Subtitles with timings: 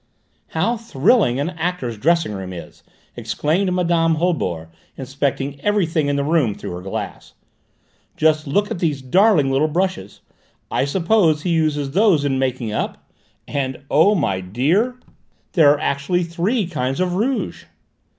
[0.57, 2.81] "How thrilling an actor's dressing room is!"
[3.15, 4.15] exclaimed Mme.
[4.15, 7.33] Holbord, inspecting everything in the room through her glass.
[8.17, 10.21] "Just look at these darling little brushes!
[10.71, 13.11] I suppose he uses those in making up?
[13.47, 14.99] And, oh, my dear!
[15.53, 17.65] There are actually three kinds of rouge!"